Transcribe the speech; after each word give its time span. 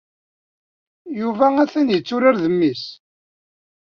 Yuba 1.19 1.45
ha-t-an 1.55 1.87
yetturar 1.93 2.35
d 2.43 2.45
mmi-s. 2.53 2.83